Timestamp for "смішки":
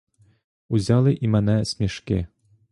1.65-2.27